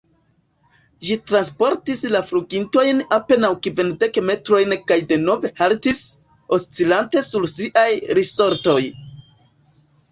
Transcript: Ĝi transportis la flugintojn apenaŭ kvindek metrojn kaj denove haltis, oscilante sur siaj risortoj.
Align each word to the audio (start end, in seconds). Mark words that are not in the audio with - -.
Ĝi 1.09 1.17
transportis 1.31 2.01
la 2.13 2.21
flugintojn 2.29 3.03
apenaŭ 3.19 3.51
kvindek 3.67 4.17
metrojn 4.31 4.75
kaj 4.93 4.99
denove 5.13 5.53
haltis, 5.63 6.01
oscilante 6.59 7.25
sur 7.31 7.51
siaj 7.59 7.89
risortoj. 8.23 8.81